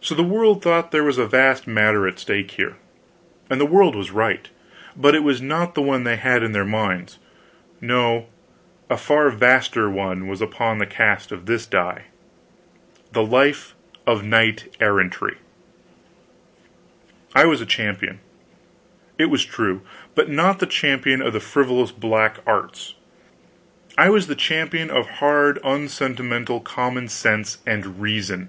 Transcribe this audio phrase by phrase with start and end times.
[0.00, 2.78] So the world thought there was a vast matter at stake here,
[3.50, 4.48] and the world was right,
[4.96, 7.18] but it was not the one they had in their minds.
[7.78, 8.28] No,
[8.88, 12.04] a far vaster one was upon the cast of this die:
[13.12, 13.74] the life
[14.06, 15.34] of knight errantry.
[17.34, 18.20] I was a champion,
[19.18, 19.82] it was true,
[20.14, 22.94] but not the champion of the frivolous black arts,
[23.98, 28.48] I was the champion of hard unsentimental common sense and reason.